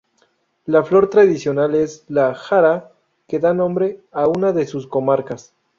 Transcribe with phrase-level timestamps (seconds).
[0.65, 2.91] La flor tradicional es la jara,
[3.27, 5.53] que da nombre a una de sus comarcas.